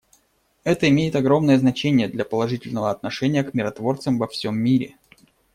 [0.63, 4.95] Это имеет огромное значение для положительного отношения к миротворцам во всем мире.